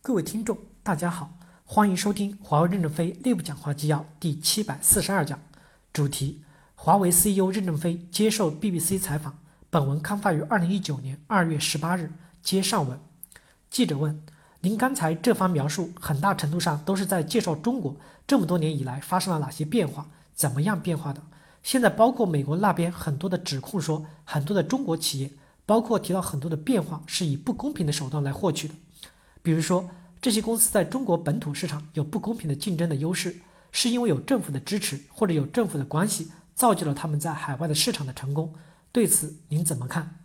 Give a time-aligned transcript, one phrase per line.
[0.00, 5.38] 各位听众，大家好，欢迎收听华为任正非内部讲话纪要第七百四十二讲，
[5.92, 6.40] 主题：
[6.76, 9.38] 华为 CEO 任正非接受 BBC 采访。
[9.68, 12.10] 本文刊发于二零一九年二月十八日。
[12.42, 12.98] 接上文，
[13.68, 14.22] 记者问
[14.62, 17.94] ：“您刚才这番描述，很大程度上都是在介绍中国
[18.26, 21.20] 这么多年以来发生了哪些变化，怎么样变化的？
[21.62, 25.32] 现在包括美国那边很多的指控说，很多的中国企业，
[25.66, 28.74] 包括提到很多的变化是以不公平的手段来获取的。”
[29.42, 29.88] 比如说，
[30.20, 33.36] 这些公司在中国本土市场有不公平的竞争的优势，
[33.72, 38.54] 是因为有政府的支持或者有政府的关系，造就了他们在海外的市场的成功。
[38.90, 40.16] 对此您怎么看？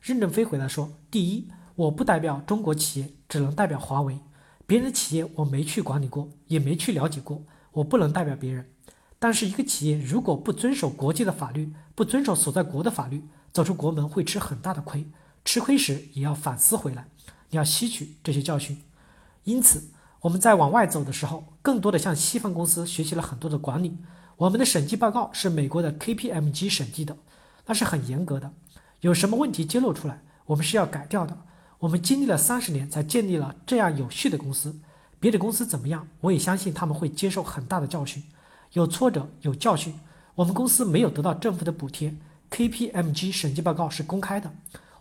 [0.00, 4.18] 任正非回答说：“第一，我不代表中国企业，只能代表华为。
[4.66, 8.70] 别人的企业我没去管理过，也没去了解过，我不能代表别人。
[9.18, 15.10] 但是一个企业如果不遵守国际的法律，不遵守所在国的法律，走出国门会吃很大的亏。
[15.44, 17.08] 吃亏时也要反思回来。”
[17.50, 18.82] 你要吸取这些教训，
[19.44, 23.98] 因此我们在往外走的时候，更多的向西方公司学习了很多的管理。
[24.36, 27.16] 我们的审计报告是美国的 KPMG 审计的，
[27.66, 28.52] 那是很严格的。
[29.00, 31.38] 有什么问题揭露出来，我们是要改掉的。
[31.80, 34.80] 我们经历了三十年才建立了这样有序的公司。
[35.20, 38.22] 别的公司怎么样，我也相信他们会接受很大的教训，
[38.72, 39.94] 有挫折有教训。
[40.36, 42.14] 我们公司没有得到政府的补贴
[42.50, 44.52] ，KPMG 审计报告是公开的，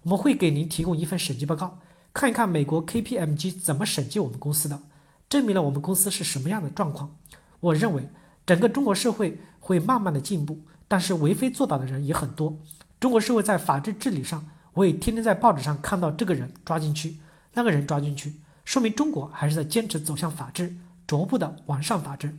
[0.02, 1.80] 我们会给您提供一份审计报告。
[2.18, 4.82] 看一看美国 KPMG 怎么审计我们公司的，
[5.30, 7.16] 证明了我们公司是什么样的状况。
[7.60, 8.10] 我认为
[8.44, 12.58] 整个中国社会会慢慢的进步，但是为非作歹的人也很多。
[13.00, 14.44] 中国社会在法治治理上，
[14.74, 17.18] 我也天天在报纸上看到这个人抓进去，
[17.54, 18.34] 那个人抓进去，
[18.66, 22.36] 说明中国还是在坚持走向法治，逐步的完善法治。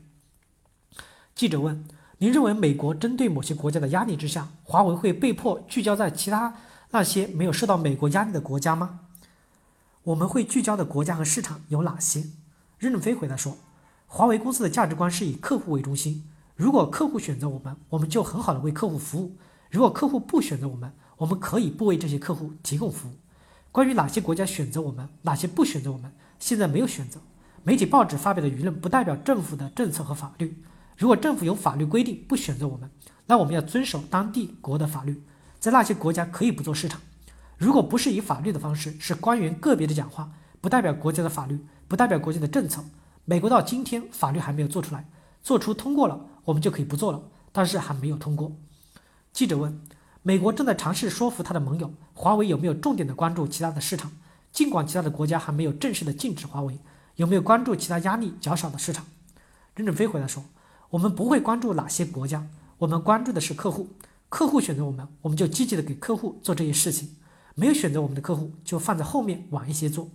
[1.37, 1.85] 记者问：
[2.19, 6.53] 您认为美国针对某些国家的压力之下，华为会被迫聚焦在其他
[6.91, 8.99] 那些没有受到美国压力的国家吗？
[10.09, 12.25] 我们会聚焦的国家和市场有哪些？
[12.79, 13.59] 任正非回答说
[14.09, 16.25] ：“华为公司的价值观是以客户为中心。
[16.57, 19.37] 如果客户选择我们，我们就很好的为客户服务；
[19.71, 23.17] 如果客户不选择我们，我们可以不为这些客户提供服务。
[23.71, 27.21] 关于哪些国家选择我们，哪些不选择我们，现在没有选择。
[27.63, 30.65] 媒体报纸发表的舆论不代表政府的政策和法律。
[30.97, 32.91] 如果政府有法律规定不选择我们，
[33.27, 35.23] 那我们要遵守当地国的法律，
[35.61, 36.99] 在那些国家可以不做市场。”
[37.59, 40.31] 如果不是以法律的方式，是官员个别的讲话，
[40.61, 41.59] 不代表国家的法律，
[41.89, 42.85] 不代表国家的政策。
[43.25, 45.11] 美国到今天法律还没有做出来，
[45.43, 47.21] 做出通过了，我们就可以不做了，
[47.51, 48.53] 但是还没有通过。
[49.33, 49.81] 记者问：
[50.23, 54.13] 美国正在尝试说服他的盟友，华为有没有重点的关注其他的市场？
[54.53, 56.79] 尽管其他的国家还没有正式的禁止华为，
[57.17, 59.05] 有没有关注其他压力较少的市场？
[59.75, 60.45] 任正非回答说：
[60.91, 62.47] 我们不会关注哪些国家，
[62.79, 63.89] 我们关注的是客户，
[64.29, 67.17] 客户选择我们，我们就积极的给客户做这些事情。
[67.59, 70.11] 没有选择我们的客户，就放在后面晚一些做。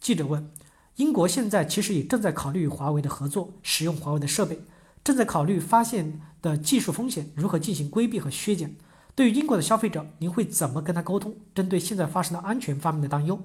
[0.00, 0.50] 记者问：
[0.96, 4.58] 英国现在其实也正在考虑与华为的合作，使用华为的设备，
[5.04, 8.74] 正在考虑发现的技术风险如何进行规避和削减。
[9.14, 11.36] 对于英国的消费者，您会怎么跟他沟通？
[11.54, 13.40] 针对现在发生的安全方面的担忧，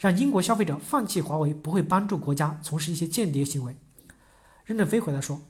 [0.00, 3.76] 让英国消费者放弃华为，不会帮助国家从事一些间谍行为。
[4.64, 5.40] 任正非回答说：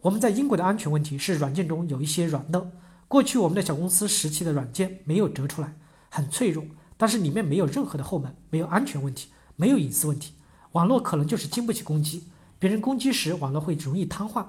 [0.00, 2.68] 我们在英国的安全问题是软件中有一些软漏，
[3.08, 5.74] 过去我们的小公司时期的软件没有折出来。
[6.14, 6.62] 很脆弱，
[6.98, 10.34] 但是里面没有任何的后门，没有安全问题，没有隐私问题，
[10.72, 12.24] 网络可能就是经不起攻击，
[12.58, 14.44] 别人攻击时网络会容易瘫痪，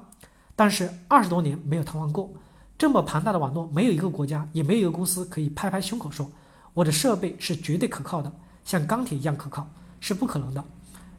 [0.57, 2.33] 但是二十多年没有瘫痪过，
[2.77, 6.29] 这么庞大的网络，没有一个国家，也没有一个公司可以拍拍胸口说
[6.73, 8.29] 我的设备是绝对可靠的，
[8.65, 9.65] 像钢铁一样可靠，
[10.01, 10.61] 是不可能的。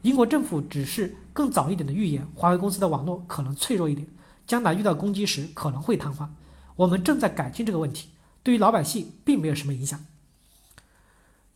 [0.03, 4.07] 英国政府只是更早一点的预言，华为公司的网络可能脆弱一点，
[4.45, 6.27] 将来遇到攻击时可能会瘫痪，
[6.75, 8.09] 我们正在改进这个问题，
[8.43, 9.99] 对于老百姓并没有什么影响。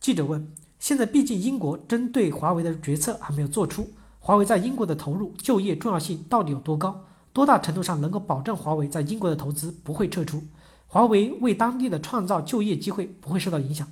[0.00, 0.50] 记者问
[0.80, 3.86] ：“现在毕竟英国针对华为的决策还没有做出，
[4.18, 7.04] 华为在英国的投入、就业重要性到底有多高？
[7.34, 10.42] 多大程度上能够保证华为在英国的投资不会撤出？
[10.86, 13.86] 华为为当地的创造就业机会不会受到影响？”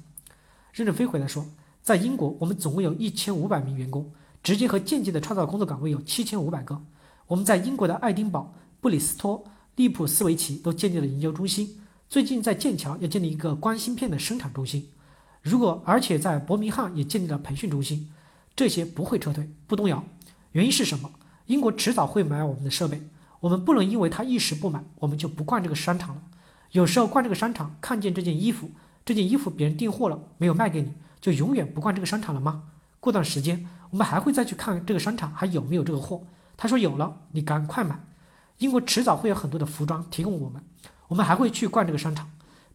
[0.73, 1.45] 任正非回答说
[1.85, 4.11] ：“在英国，我们总共有一千五百名员工，
[4.43, 6.81] 直接和间接的创造工作岗位有七千五百个。
[7.27, 9.45] 我们在英国的爱丁堡、布里斯托、
[9.77, 11.79] 利普斯维奇都建立了研究中心，
[12.09, 14.89] 最近在剑桥要建立一个光芯片的生产中心。”
[15.49, 18.11] 如果而且在伯明翰也建立了培训中心，
[18.55, 20.05] 这些不会撤退，不动摇。
[20.53, 21.11] 原因是什么？
[21.47, 23.09] 英国迟早会买我们的设备，
[23.41, 26.23] 我们不能因为他一时不买，我们就不逛这个商场了。
[26.73, 28.71] 有时候逛这个商场，看见这件衣服，
[29.07, 32.65] 这件衣服别人订货了，没有卖给你，就永远不逛这个商场了吗？
[33.01, 36.25] 过段时间，我们还会再去看这个商场还有没有这个货。
[36.59, 37.99] 他说有了，你赶快买。
[38.59, 40.63] 英国迟早会有很多的服装提供我们，
[41.07, 42.29] 我们还会去逛这个商场，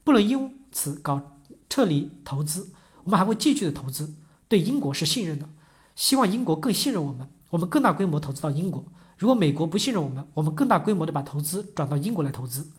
[0.03, 1.32] 不能因此搞。
[1.73, 2.69] 撤离投资，
[3.03, 4.13] 我们还会继续的投资，
[4.47, 5.49] 对英国是信任的。
[5.95, 8.85] 希望英国更信任我们，我们更大规模投资到英国。
[9.17, 12.69] 如果美国不信任我们，我们更大规模的把投资转到英国来投资。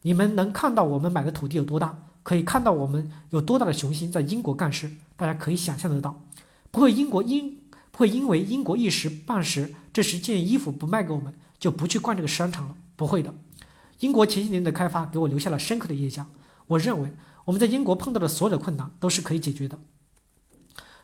[0.00, 6.22] 你们能看到我们买的土地有多大，可以看到我们有多大的雄心在英国干事，大家可以想象得到。
[6.70, 7.60] 不会英国因
[7.90, 12.74] 不会因为英国一时半时这十件衣服不卖给我们，就不去逛这个商场了。
[12.96, 13.34] 不会的。
[13.98, 16.26] 英国前几年的开发给我留下了深刻的印象。
[16.68, 17.12] 我认为
[17.44, 19.78] 我们在英国碰到的所有的困难都是可以解决的。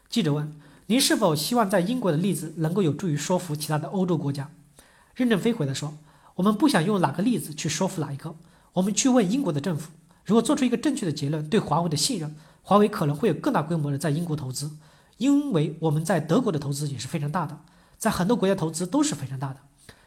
[0.09, 0.53] 记者问：
[0.87, 4.51] 您是否希望在英国的例子能够有助于说服其他的欧洲国家？
[5.15, 5.97] 任正非回答说
[6.37, 8.37] ：“我们不想用哪个例子去说服哪一个，
[8.75, 9.91] 我们去问英国的政府，
[10.25, 14.71] 如果做出一个正确的结论，对华为的信任，华为可能会有更大规模的在英国投资，
[15.17, 17.59] 因为我们在德国的投资也是非常大的，
[17.97, 19.61] 在很多国家投资都是非常大的，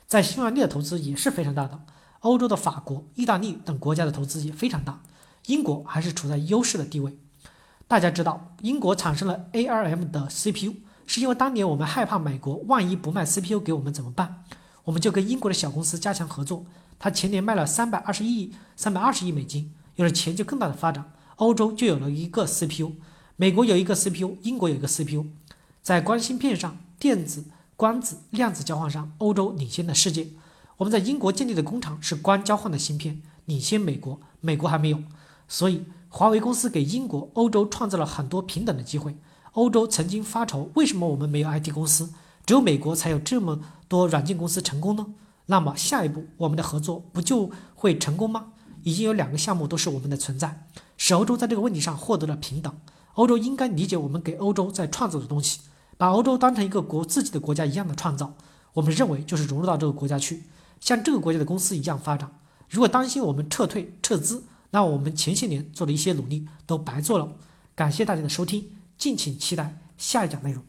[0.06, 1.82] 在匈牙利的投资也是非常大的，
[2.20, 5.02] 欧洲的法国、意大利等国家的投资也非常大，
[5.50, 7.18] 英国还是处在优势的地位。
[7.88, 10.76] 大家知道，英国产生了 ARM 的 CPU，
[11.08, 14.44] 是因为当年我们害怕美国万一不卖 CPU 给我们怎么办？”
[14.86, 16.66] 我们就跟英国的小公司加强合作，
[17.00, 21.12] 他前年卖了三百二十亿、三百二十亿美金，有了钱就更大的发展。
[21.38, 22.94] 欧洲就有了一个 CPU，
[23.36, 25.26] 美国有一个 CPU，英国有一个 CPU，
[25.82, 27.46] 在光芯片上、电子、
[27.76, 30.28] 光子、量子交换上，欧洲领先的世界。
[30.78, 35.02] 我们在英国建立的工厂是光交换的芯片，领先美国，美国还没有。
[35.50, 39.18] 所以，华为公司给英国、欧洲创造了很多平等的机会。
[39.54, 42.14] 欧洲曾经发愁，为什么我们没有 IT 公司？
[42.46, 45.08] 只有美国才有这么多软件公司成功呢？
[45.48, 48.54] 那么下一步我们的合作不就会成功吗？
[48.84, 52.74] 已经有两个项目都是我们的存在，使欧洲在这个问题上获得了平等。
[53.16, 55.62] 欧洲应该理解我们给欧洲在创造的东西，
[55.98, 58.36] 把欧洲当成一个国自己的国家一样的创造。
[58.74, 60.44] 我们认为就是融入到这个国家去，
[60.80, 62.32] 像这个国家的公司一样发展。
[62.70, 67.36] 如果担心我们撤退撤资，那我们前些年做的一些努力都白做了。
[67.76, 70.64] 感谢大家的收听，敬请期待下一讲内容。